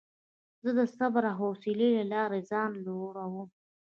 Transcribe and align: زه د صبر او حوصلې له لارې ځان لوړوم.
زه 0.63 0.69
د 0.79 0.81
صبر 0.97 1.23
او 1.31 1.35
حوصلې 1.39 1.89
له 1.97 2.05
لارې 2.13 2.39
ځان 2.51 2.71
لوړوم. 2.85 3.49